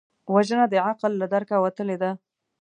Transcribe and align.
وژنه 0.33 0.65
د 0.69 0.75
عقل 0.87 1.11
له 1.21 1.25
درکه 1.33 1.55
وتلې 1.63 1.97
ده 2.01 2.11